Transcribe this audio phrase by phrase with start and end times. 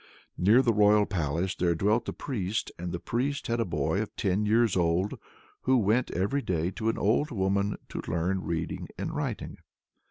[0.35, 4.15] Near the royal palace there dwelt a priest, and the priest had a boy of
[4.15, 5.13] ten years old,
[5.61, 9.57] who went every day to an old woman to learn reading and writing.